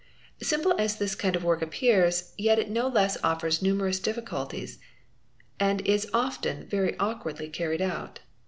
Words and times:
j 0.39 0.45
Simple 0.47 0.73
as 0.79 0.95
this 0.95 1.13
kind 1.13 1.35
of 1.35 1.43
work 1.43 1.61
appears 1.61 2.33
yet 2.35 2.57
it 2.57 2.71
no 2.71 2.87
less 2.87 3.19
offers 3.23 3.61
numerous' 3.61 3.99
difficulties 3.99 4.79
and 5.59 5.79
is 5.81 6.09
often 6.11 6.65
very 6.65 6.97
awkwardly 6.97 7.47
carried 7.49 7.83
out. 7.83 8.19